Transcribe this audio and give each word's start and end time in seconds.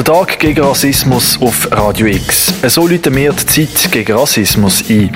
Der 0.00 0.14
Tag 0.14 0.38
gegen 0.38 0.64
Rassismus 0.64 1.38
auf 1.42 1.70
Radio 1.72 2.06
X. 2.06 2.54
So 2.74 2.88
läuten 2.88 3.14
wir 3.14 3.34
die 3.34 3.44
Zeit 3.44 3.92
gegen 3.92 4.16
Rassismus 4.16 4.82
ein. 4.88 5.14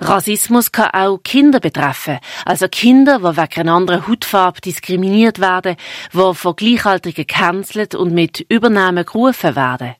Rassismus 0.00 0.72
kann 0.72 0.90
auch 0.90 1.18
Kinder 1.22 1.60
betreffen. 1.60 2.18
Also 2.44 2.66
Kinder, 2.66 3.20
die 3.20 3.36
wegen 3.36 3.60
einer 3.60 3.72
anderen 3.72 4.08
Hautfarbe 4.08 4.60
diskriminiert 4.62 5.38
werden, 5.38 5.76
die 6.12 6.34
von 6.34 6.56
Gleichaltrigen 6.56 7.24
gecancelt 7.24 7.94
und 7.94 8.12
mit 8.12 8.44
Übernahmen 8.48 9.04
gerufen 9.04 9.54
werden. 9.54 9.94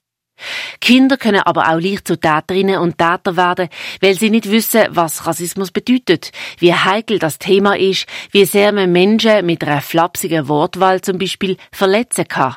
Kinder 0.85 1.17
können 1.17 1.41
aber 1.41 1.71
auch 1.71 1.81
leicht 1.81 2.07
zu 2.07 2.21
Täterinnen 2.21 2.77
und 2.77 2.99
Täter 2.99 3.39
werden, 3.39 3.71
weil 4.03 4.19
sie 4.19 4.29
nicht 4.29 4.51
wissen, 4.51 4.85
was 4.91 5.27
Rassismus 5.27 5.71
bedeutet, 5.71 6.31
wie 6.59 6.75
heikel 6.75 7.19
das 7.19 7.39
Thema 7.39 7.75
ist, 7.75 8.05
wie 8.33 8.45
sehr 8.45 8.71
man 8.71 8.93
Menschen 8.93 9.47
mit 9.47 9.65
einer 9.65 9.81
flapsigen 9.81 10.47
Wortwahl 10.47 11.01
zum 11.01 11.17
Beispiel 11.17 11.57
verletzen 11.73 12.29
kann. 12.29 12.57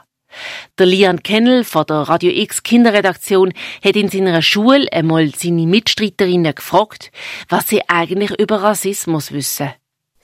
Der 0.77 0.87
Lian 0.87 1.23
Kennel 1.23 1.63
von 1.63 1.85
der 1.85 2.09
Radio 2.09 2.29
X 2.31 2.63
Kinderredaktion 2.63 3.53
hat 3.81 3.95
in 3.95 4.09
seiner 4.09 4.41
Schule 4.41 4.91
einmal 4.91 5.33
seine 5.33 5.65
Mitstreiterinnen 5.65 6.53
gefragt, 6.53 7.13
was 7.47 7.69
sie 7.69 7.81
eigentlich 7.87 8.37
über 8.37 8.61
Rassismus 8.61 9.31
wissen. 9.31 9.71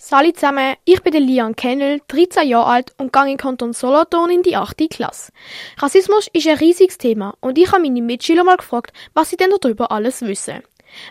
Salut 0.06 0.36
zusammen, 0.36 0.76
ich 0.84 1.02
bin 1.02 1.14
Lian 1.14 1.56
Kennel, 1.56 2.02
13 2.10 2.46
Jahre 2.46 2.66
alt 2.66 2.94
und 2.98 3.14
gehe 3.14 3.32
in 3.32 3.38
Kanton 3.38 3.72
Solothurn 3.72 4.30
in 4.32 4.44
die 4.44 4.58
8. 4.58 4.90
Klasse. 4.90 5.32
Rassismus 5.78 6.28
ist 6.34 6.46
ein 6.46 6.58
riesiges 6.58 6.98
Thema 6.98 7.38
und 7.40 7.58
ich 7.58 7.72
habe 7.72 7.84
meine 7.84 8.02
Mitschüler 8.02 8.44
mal 8.44 8.58
gefragt, 8.58 8.92
was 9.14 9.30
sie 9.30 9.38
denn 9.38 9.54
darüber 9.62 9.94
alles 9.94 10.22
wissen. 10.22 10.62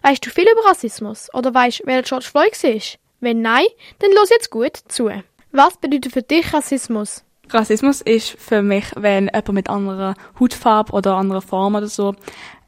Weißt 0.03 0.27
du 0.27 0.29
viel 0.29 0.45
über 0.45 0.69
Rassismus 0.69 1.33
oder 1.33 1.55
weißt, 1.55 1.85
wer 1.87 2.03
George 2.03 2.27
Floyd 2.31 2.53
ist? 2.65 2.99
Wenn 3.21 3.41
nein, 3.41 3.65
dann 4.01 4.13
los 4.13 4.29
jetzt 4.29 4.51
gut 4.51 4.77
zu. 4.89 5.11
Was 5.53 5.79
bedeutet 5.79 6.13
für 6.13 6.23
dich 6.23 6.53
Rassismus? 6.53 7.25
Rassismus 7.49 8.03
ist 8.03 8.37
für 8.39 8.61
mich, 8.61 8.85
wenn 8.95 9.29
jemand 9.29 9.53
mit 9.53 9.71
anderer 9.71 10.17
Hautfarbe 10.39 10.93
oder 10.93 11.15
anderer 11.15 11.41
Form 11.41 11.77
oder 11.77 11.89
so 11.89 12.15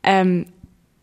ähm, 0.02 0.46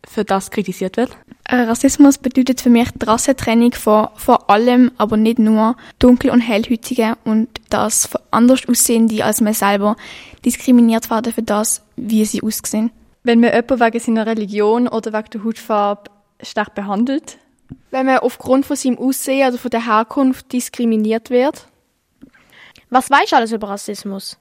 für 0.04 0.26
das 0.26 0.50
kritisiert 0.50 0.98
wird. 0.98 1.16
Äh, 1.52 1.64
Rassismus 1.64 2.18
bedeutet 2.18 2.62
für 2.62 2.70
mich 2.70 2.90
die 2.92 3.06
Rassentrennung 3.06 3.74
von 3.74 4.08
vor 4.16 4.50
allem, 4.50 4.90
aber 4.98 5.18
nicht 5.18 5.38
nur 5.38 5.76
dunkel- 6.00 6.32
und 6.32 6.40
hellhäutigen 6.40 7.16
und 7.26 7.50
das 7.70 8.06
von 8.06 8.22
anders 8.32 8.66
aussehende 8.70 9.26
als 9.26 9.42
man 9.42 9.54
selber 9.54 9.98
diskriminiert 10.46 11.10
werden 11.10 11.34
für 11.34 11.44
das, 11.44 11.84
wie 11.98 12.24
sie 12.24 12.42
aussehen. 12.42 12.90
Wenn 13.24 13.42
man 13.42 13.52
jemanden 13.52 13.82
wegen 13.82 14.00
seiner 14.00 14.26
Religion 14.26 14.88
oder 14.88 15.12
wegen 15.12 15.30
der 15.34 15.44
Hautfarbe 15.44 16.10
stark 16.42 16.74
behandelt. 16.74 17.38
Wenn 17.90 18.06
man 18.06 18.20
aufgrund 18.20 18.66
von 18.66 18.78
seinem 18.78 18.98
Aussehen 18.98 19.50
oder 19.50 19.58
von 19.58 19.72
der 19.72 19.86
Herkunft 19.86 20.54
diskriminiert 20.54 21.30
wird. 21.32 21.68
Was 22.92 23.10
weißt 23.10 23.32
du 23.32 23.36
alles 23.38 23.52
über 23.52 23.70
Rassismus? 23.70 24.38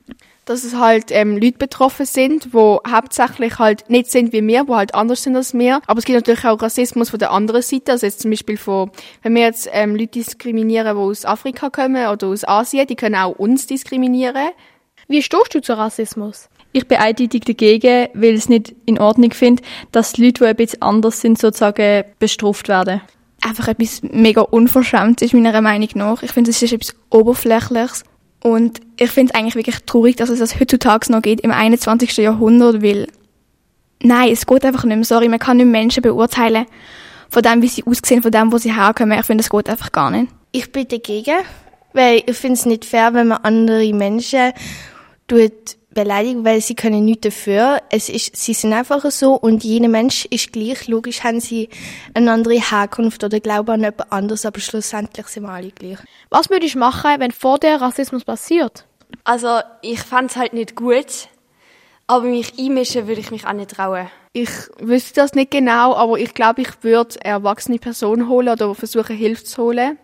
dass 0.50 0.64
es 0.64 0.74
halt 0.74 1.12
ähm, 1.12 1.38
Leute 1.38 1.58
betroffen 1.58 2.06
sind, 2.06 2.52
wo 2.52 2.80
hauptsächlich 2.84 3.60
halt 3.60 3.88
nicht 3.88 4.10
sind 4.10 4.32
wie 4.32 4.44
wir, 4.44 4.66
wo 4.66 4.74
halt 4.74 4.96
anders 4.96 5.22
sind 5.22 5.36
als 5.36 5.54
wir. 5.54 5.80
Aber 5.86 5.98
es 6.00 6.04
gibt 6.04 6.16
natürlich 6.16 6.44
auch 6.44 6.60
Rassismus 6.60 7.10
von 7.10 7.20
der 7.20 7.30
anderen 7.30 7.62
Seite, 7.62 7.92
also 7.92 8.04
jetzt 8.04 8.20
zum 8.20 8.32
Beispiel 8.32 8.56
von, 8.56 8.90
wenn 9.22 9.36
wir 9.36 9.42
jetzt 9.42 9.68
ähm, 9.72 9.94
Leute 9.94 10.08
diskriminieren, 10.08 10.96
die 10.96 11.02
aus 11.02 11.24
Afrika 11.24 11.70
kommen 11.70 12.04
oder 12.08 12.26
aus 12.26 12.42
Asien, 12.48 12.88
die 12.88 12.96
können 12.96 13.14
auch 13.14 13.38
uns 13.38 13.68
diskriminieren. 13.68 14.48
Wie 15.06 15.22
stehst 15.22 15.54
du 15.54 15.60
zu 15.60 15.78
Rassismus? 15.78 16.48
Ich 16.72 16.88
bin 16.88 16.98
eindeutig 16.98 17.42
dagegen, 17.44 18.08
weil 18.14 18.30
ich 18.30 18.40
es 18.40 18.48
nicht 18.48 18.74
in 18.86 18.98
Ordnung 18.98 19.30
finde, 19.30 19.62
dass 19.92 20.16
Leute, 20.16 20.44
die 20.44 20.46
ein 20.46 20.56
bisschen 20.56 20.82
anders 20.82 21.20
sind, 21.20 21.38
sozusagen 21.38 22.04
bestraft 22.18 22.66
werden. 22.66 23.02
Einfach 23.42 23.68
etwas 23.68 24.02
mega 24.02 24.40
unverschämt 24.40 25.22
ist 25.22 25.32
meiner 25.32 25.60
Meinung 25.60 25.88
nach. 25.94 26.24
Ich 26.24 26.32
finde, 26.32 26.50
es 26.50 26.60
ist 26.60 26.72
etwas 26.72 26.96
Oberflächliches 27.10 28.02
und 28.42 28.80
ich 28.96 29.10
finde 29.10 29.32
es 29.32 29.38
eigentlich 29.38 29.54
wirklich 29.54 29.78
traurig, 29.84 30.16
dass 30.16 30.30
es 30.30 30.38
das 30.38 30.58
heutzutage 30.58 31.12
noch 31.12 31.22
geht 31.22 31.40
im 31.40 31.50
21. 31.50 32.16
Jahrhundert, 32.16 32.82
weil 32.82 33.06
nein, 34.02 34.32
es 34.32 34.46
geht 34.46 34.64
einfach 34.64 34.84
nicht 34.84 34.96
mehr. 34.96 35.04
Sorry, 35.04 35.28
man 35.28 35.38
kann 35.38 35.58
nicht 35.58 35.66
Menschen 35.66 36.02
beurteilen 36.02 36.66
von 37.28 37.42
dem, 37.42 37.62
wie 37.62 37.68
sie 37.68 37.84
aussehen, 37.84 38.22
von 38.22 38.32
dem, 38.32 38.52
wo 38.52 38.58
sie 38.58 38.74
herkommen. 38.74 39.18
Ich 39.18 39.26
finde, 39.26 39.42
es 39.42 39.50
geht 39.50 39.68
einfach 39.68 39.92
gar 39.92 40.10
nicht. 40.10 40.32
Ich 40.52 40.72
bin 40.72 40.88
dagegen, 40.88 41.38
weil 41.92 42.22
ich 42.26 42.36
finde 42.36 42.54
es 42.54 42.66
nicht 42.66 42.84
fair, 42.84 43.14
wenn 43.14 43.28
man 43.28 43.38
andere 43.42 43.92
Menschen 43.92 44.52
tut 45.28 45.76
beleidigen, 46.02 46.44
weil 46.44 46.60
sie 46.60 46.74
können 46.74 47.04
nichts 47.04 47.22
dafür. 47.22 47.80
Es 47.90 48.08
ist, 48.08 48.36
sie 48.36 48.54
sind 48.54 48.72
einfach 48.72 49.08
so 49.10 49.34
und 49.34 49.64
jeder 49.64 49.88
Mensch 49.88 50.24
ist 50.26 50.52
gleich. 50.52 50.88
Logisch 50.88 51.22
haben 51.22 51.40
sie 51.40 51.68
eine 52.14 52.32
andere 52.32 52.60
Herkunft 52.60 53.22
oder 53.22 53.40
glauben 53.40 53.70
an 53.70 53.80
jemand 53.80 54.12
anderes, 54.12 54.46
aber 54.46 54.60
schlussendlich 54.60 55.26
sind 55.26 55.42
wir 55.42 55.50
alle 55.50 55.70
gleich. 55.70 55.98
Was 56.30 56.50
würdest 56.50 56.74
du 56.74 56.78
machen, 56.78 57.18
wenn 57.18 57.32
vor 57.32 57.58
dir 57.58 57.80
Rassismus 57.80 58.24
passiert? 58.24 58.86
Also, 59.24 59.60
ich 59.82 60.00
fände 60.00 60.26
es 60.26 60.36
halt 60.36 60.52
nicht 60.52 60.76
gut, 60.76 61.28
aber 62.06 62.26
mich 62.26 62.58
einmischen 62.58 63.06
würde 63.06 63.20
ich 63.20 63.30
mich 63.30 63.46
auch 63.46 63.52
nicht 63.52 63.72
trauen. 63.72 64.08
Ich 64.32 64.50
wüsste 64.78 65.14
das 65.20 65.34
nicht 65.34 65.50
genau, 65.50 65.94
aber 65.96 66.18
ich 66.18 66.34
glaube, 66.34 66.62
ich 66.62 66.82
würde 66.82 67.16
eine 67.22 67.34
erwachsene 67.34 67.78
Person 67.78 68.28
holen 68.28 68.48
oder 68.48 68.74
versuchen, 68.74 69.16
Hilfe 69.16 69.44
zu 69.44 69.62
holen. 69.64 69.98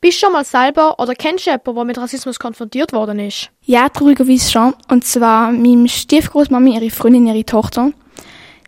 Bist 0.00 0.22
du 0.22 0.26
schon 0.26 0.32
mal 0.32 0.44
selber 0.44 0.98
oder 1.00 1.14
kennst 1.14 1.46
du 1.46 1.50
jemanden, 1.50 1.74
der 1.74 1.84
mit 1.84 1.98
Rassismus 1.98 2.38
konfrontiert 2.38 2.92
worden 2.92 3.18
ist? 3.18 3.50
Ja, 3.64 3.88
traurigerweise 3.88 4.50
schon. 4.50 4.74
Und 4.88 5.04
zwar 5.04 5.50
meine 5.50 5.88
Stiefgroßmami, 5.88 6.76
ihre 6.76 6.90
Freundin, 6.90 7.26
ihre 7.26 7.44
Tochter. 7.44 7.92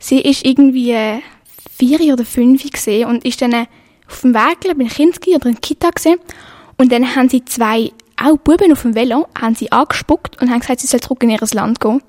Sie 0.00 0.20
ist 0.20 0.44
irgendwie 0.44 0.90
äh, 0.90 1.20
vier 1.70 2.00
oder 2.12 2.24
fünf 2.24 2.68
gesehen 2.68 3.08
und 3.08 3.24
ist 3.24 3.40
dann 3.42 3.52
äh, 3.52 3.66
auf 4.08 4.22
dem 4.22 4.34
Weg, 4.34 4.60
glaube 4.60 4.82
ich, 4.82 4.88
in 4.88 5.12
Kinski 5.12 5.36
oder 5.36 5.46
in 5.46 5.60
Kita 5.60 5.90
gesehen. 5.90 6.18
Und 6.78 6.90
dann 6.90 7.14
haben 7.14 7.28
sie 7.28 7.44
zwei, 7.44 7.92
auch 8.20 8.36
Buben 8.38 8.72
auf 8.72 8.82
dem 8.82 8.96
Velo, 8.96 9.28
haben 9.40 9.54
sie 9.54 9.70
angespuckt 9.70 10.40
und 10.40 10.50
haben 10.50 10.60
gesagt, 10.60 10.80
sie 10.80 10.88
soll 10.88 11.00
zurück 11.00 11.22
in 11.22 11.30
ihr 11.30 11.38
Land 11.52 11.78
gehen. 11.78 12.02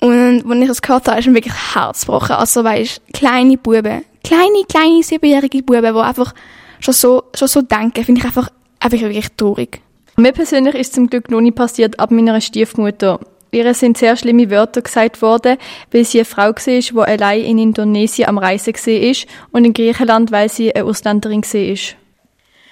Und 0.00 0.50
als 0.50 0.60
ich 0.60 0.68
das 0.68 0.82
gehört 0.82 1.08
habe, 1.08 1.18
ist 1.18 1.26
mir 1.26 1.34
wirklich 1.34 1.74
Herz 1.74 2.02
gebrochen. 2.02 2.32
Also, 2.32 2.62
weißt, 2.62 3.00
kleine 3.12 3.56
Buben, 3.56 4.04
kleine, 4.22 4.64
kleine, 4.68 5.02
siebenjährige 5.02 5.62
Buben, 5.62 5.94
die 5.94 6.00
einfach 6.00 6.34
schon 6.84 6.94
so, 6.94 7.24
schon 7.34 7.48
so 7.48 7.62
denken, 7.62 8.04
finde 8.04 8.20
ich 8.20 8.24
einfach, 8.26 8.50
einfach 8.80 9.00
wirklich 9.00 9.28
traurig. 9.36 9.80
Mir 10.16 10.32
persönlich 10.32 10.74
ist 10.74 10.94
zum 10.94 11.08
Glück 11.08 11.30
noch 11.30 11.40
nie 11.40 11.50
passiert, 11.50 11.98
ab 11.98 12.10
meiner 12.10 12.40
Stiefmutter. 12.40 13.18
Ihr 13.50 13.72
sind 13.74 13.98
sehr 13.98 14.16
schlimme 14.16 14.50
Wörter 14.50 14.82
gesagt 14.82 15.22
worden, 15.22 15.56
weil 15.92 16.04
sie 16.04 16.18
eine 16.18 16.24
Frau 16.24 16.50
war, 16.50 17.06
die 17.06 17.12
allein 17.12 17.44
in 17.44 17.58
Indonesien 17.58 18.28
am 18.28 18.38
Reisen 18.38 18.74
war 18.74 19.32
und 19.52 19.64
in 19.64 19.72
Griechenland, 19.72 20.32
weil 20.32 20.48
sie 20.48 20.74
eine 20.74 20.84
Ausländerin 20.84 21.42
war. 21.42 21.94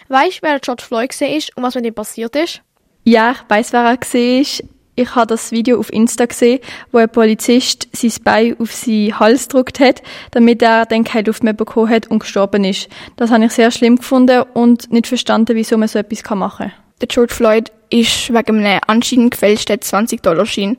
Weißt 0.08 0.38
du, 0.38 0.42
wer 0.42 0.58
George 0.60 0.82
Floyd 0.82 1.20
war 1.20 1.56
und 1.56 1.62
was 1.62 1.74
mit 1.74 1.86
ihm 1.86 1.94
passiert 1.94 2.36
ist? 2.36 2.62
Ja, 3.04 3.32
ich 3.32 3.38
weiss, 3.48 3.72
wer 3.72 3.82
er 3.82 3.96
war. 3.96 4.68
Ich 4.94 5.14
habe 5.14 5.26
das 5.26 5.52
Video 5.52 5.78
auf 5.78 5.90
Insta 5.90 6.26
gesehen, 6.26 6.60
wo 6.90 6.98
ein 6.98 7.08
Polizist 7.08 7.88
sein 7.92 8.12
Bein 8.24 8.56
auf 8.58 8.72
seinen 8.72 9.18
Hals 9.18 9.48
gedrückt 9.48 9.80
hat, 9.80 10.02
damit 10.32 10.60
er 10.60 10.84
dann 10.84 11.04
keine 11.04 11.26
Luft 11.26 11.42
mehr 11.42 11.54
bekommen 11.54 11.88
hat 11.88 12.10
und 12.10 12.18
gestorben 12.18 12.64
ist. 12.64 12.88
Das 13.16 13.30
habe 13.30 13.46
ich 13.46 13.52
sehr 13.52 13.70
schlimm 13.70 13.96
gefunden 13.96 14.42
und 14.52 14.92
nicht 14.92 15.06
verstanden, 15.06 15.56
wieso 15.56 15.78
man 15.78 15.88
so 15.88 15.98
etwas 15.98 16.22
machen 16.36 16.68
kann. 16.68 16.72
Der 17.00 17.08
George 17.08 17.34
Floyd 17.34 17.72
ist 17.88 18.32
wegen 18.34 18.64
einem 18.64 18.80
anscheinend 18.86 19.30
gefälschten 19.30 19.78
20-Dollar-Schein, 19.78 20.76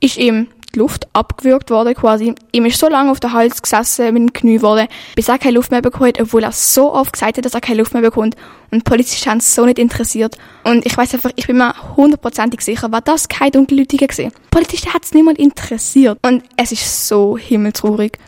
ist 0.00 0.16
ihm 0.16 0.46
die 0.74 0.78
Luft 0.78 1.08
abgewürgt 1.12 1.70
worden 1.70 1.94
quasi. 1.94 2.34
Ihm 2.52 2.66
ist 2.66 2.78
so 2.78 2.88
lange 2.88 3.10
auf 3.10 3.20
der 3.20 3.32
Hals 3.32 3.62
gesessen 3.62 4.12
mit 4.12 4.22
dem 4.22 4.32
Knie 4.32 4.62
worden, 4.62 4.88
bis 5.14 5.28
er 5.28 5.38
keine 5.38 5.54
Luft 5.54 5.70
mehr 5.70 5.82
bekommen 5.82 6.08
hat, 6.08 6.20
obwohl 6.20 6.42
er 6.42 6.52
so 6.52 6.92
oft 6.92 7.12
gesagt 7.12 7.38
hat, 7.38 7.44
dass 7.44 7.54
er 7.54 7.60
keine 7.60 7.78
Luft 7.78 7.94
mehr 7.94 8.02
bekommt. 8.02 8.36
Und 8.70 8.86
die 8.86 8.90
Polizisten 8.90 9.30
haben 9.30 9.38
es 9.38 9.54
so 9.54 9.64
nicht 9.64 9.78
interessiert. 9.78 10.36
Und 10.64 10.84
ich 10.84 10.96
weiß 10.96 11.14
einfach, 11.14 11.30
ich 11.36 11.46
bin 11.46 11.58
mir 11.58 11.74
hundertprozentig 11.96 12.60
sicher, 12.60 12.90
war 12.92 13.00
das 13.00 13.28
kein 13.28 13.52
Dunkelhäutiger 13.52 14.06
gewesen. 14.06 14.32
Die 14.32 14.50
Polizisten 14.50 14.92
hat 14.92 15.04
es 15.04 15.14
niemand 15.14 15.38
interessiert. 15.38 16.18
Und 16.22 16.42
es 16.56 16.72
ist 16.72 17.08
so 17.08 17.38
himmeltraurig. 17.38 18.18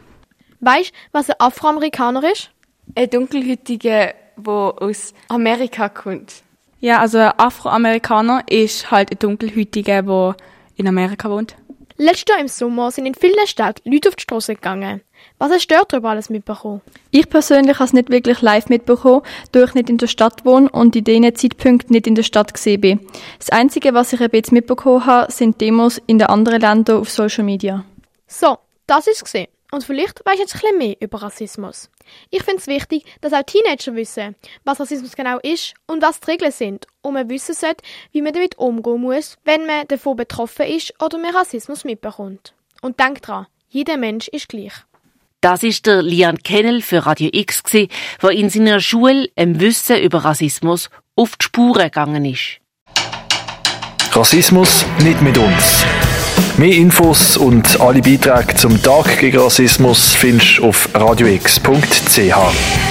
Weißt 0.61 0.91
du, 0.91 0.95
was 1.13 1.31
ein 1.31 1.37
Afroamerikaner 1.39 2.31
ist? 2.31 2.51
Ein 2.95 3.11
Dunkelhäutiger, 3.11 4.15
der 4.37 4.53
aus 4.53 5.13
Amerika 5.29 5.89
kommt. 5.89 6.43
Ja, 6.81 7.01
also 7.01 7.19
ein 7.19 7.33
Afroamerikaner 7.37 8.45
ist 8.49 8.91
halt 8.91 9.11
ein 9.11 9.19
Dunkelhäutiger, 9.19 10.03
der 10.03 10.37
in 10.77 10.87
Amerika 10.87 11.29
wohnt. 11.29 11.57
Letztes 12.01 12.27
Jahr 12.29 12.39
im 12.39 12.47
Sommer 12.47 12.93
sind 12.93 13.07
in 13.07 13.15
vielen 13.17 13.45
Städten 13.49 13.91
Leute 13.91 14.09
auf 14.09 14.15
die 14.15 14.23
Straße 14.23 14.55
gegangen. 14.55 15.01
Was 15.39 15.51
hast 15.51 15.67
du 15.67 15.75
darüber 15.89 16.11
alles 16.11 16.31
mitbekommen? 16.31 16.81
Ich 17.11 17.29
persönlich 17.29 17.75
habe 17.75 17.87
es 17.87 17.93
nicht 17.93 18.09
wirklich 18.09 18.41
live 18.41 18.69
mitbekommen, 18.69 19.23
da 19.51 19.65
ich 19.65 19.75
nicht 19.75 19.91
in 19.91 19.99
der 19.99 20.07
Stadt 20.07 20.45
wohne 20.45 20.71
und 20.71 20.95
in 20.95 21.03
diesen 21.03 21.35
Zeitpunkten 21.35 21.93
nicht 21.93 22.07
in 22.07 22.15
der 22.15 22.23
Stadt 22.23 22.55
gesehen 22.55 22.81
bin. 22.81 23.01
Das 23.41 23.51
Einzige, 23.51 23.95
was 23.95 24.13
ich 24.13 24.21
bisschen 24.31 24.55
mitbekommen 24.55 25.07
habe, 25.07 25.33
sind 25.33 25.61
Demos 25.61 26.01
in 26.07 26.21
den 26.21 26.29
anderen 26.29 26.61
Ländern 26.61 27.01
auf 27.01 27.11
Social 27.11 27.43
Media. 27.43 27.85
So, 28.29 28.59
das 28.87 29.09
ist 29.09 29.25
gesehen. 29.25 29.49
Und 29.71 29.85
vielleicht 29.85 30.25
weißt 30.25 30.39
du 30.39 30.43
jetzt 30.43 30.55
ein 30.55 30.61
bisschen 30.61 30.79
mehr 30.79 30.97
über 31.01 31.23
Rassismus. 31.23 31.91
Ich 32.31 32.43
finde 32.43 32.59
es 32.59 32.67
wichtig, 32.67 33.05
dass 33.21 33.35
auch 33.35 33.43
Teenager 33.43 33.95
wissen, 33.95 34.35
was 34.65 34.81
Rassismus 34.81 35.15
genau 35.15 35.39
ist 35.43 35.75
und 35.87 36.03
was 36.03 36.21
die 36.21 36.31
Regeln 36.31 36.53
sind 36.53 36.87
und 37.03 37.15
man 37.15 37.29
wissen 37.29 37.55
sollte, 37.55 37.85
wie 38.13 38.23
man 38.23 38.33
damit 38.33 38.57
umgehen 38.59 39.01
muss, 39.01 39.37
wenn 39.45 39.67
man 39.67 39.87
davon 39.87 40.17
betroffen 40.17 40.67
ist 40.67 40.95
oder 41.03 41.19
man 41.19 41.37
Rassismus 41.37 41.85
mitbekommt. 41.85 42.55
Und 42.81 42.99
denk 42.99 43.21
dran, 43.23 43.47
jeder 43.69 43.99
Mensch 43.99 44.29
ist 44.29 44.49
gleich. 44.49 44.73
Das 45.41 45.63
ist 45.63 45.87
der 45.87 46.03
Lian 46.03 46.39
Kennel 46.39 46.83
für 46.83 47.05
Radio 47.05 47.29
X, 47.33 47.63
der 47.63 48.31
in 48.31 48.51
seiner 48.51 48.81
Schule 48.81 49.29
im 49.37 49.61
Wissen 49.61 50.01
über 50.01 50.25
Rassismus 50.25 50.89
auf 51.15 51.37
die 51.37 51.45
Spuren 51.45 51.83
gegangen 51.83 52.25
ist. 52.25 52.59
Rassismus 54.13 54.85
nicht 55.05 55.21
mit 55.21 55.37
uns. 55.37 55.85
Mehr 56.59 56.75
Infos 56.75 57.37
und 57.37 57.81
alle 57.81 58.03
Beiträge 58.03 58.57
zum 58.57 58.83
Tag 58.83 59.21
gegen 59.21 59.39
Rassismus 59.39 60.17
findest 60.17 60.59
du 60.59 60.65
auf 60.65 60.89
radiox.ch. 60.93 62.88